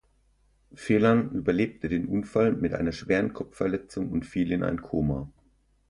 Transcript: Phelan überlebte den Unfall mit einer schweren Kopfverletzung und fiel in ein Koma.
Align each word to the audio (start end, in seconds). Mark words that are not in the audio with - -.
Phelan 0.73 1.29
überlebte 1.29 1.87
den 1.87 2.07
Unfall 2.07 2.53
mit 2.53 2.73
einer 2.73 2.91
schweren 2.91 3.33
Kopfverletzung 3.33 4.09
und 4.11 4.25
fiel 4.25 4.51
in 4.51 4.63
ein 4.63 4.81
Koma. 4.81 5.29